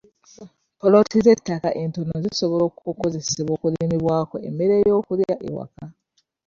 Poloti 0.79 1.17
z'ettaka 1.25 1.69
entono 1.83 2.13
zisobola 2.23 2.63
okukozesebwa 2.69 3.51
okulimibwako 3.57 4.35
emmere 4.47 4.75
y'okulya 4.87 5.33
ewaka. 5.47 5.83